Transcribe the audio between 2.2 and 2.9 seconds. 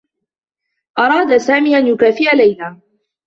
ليلى.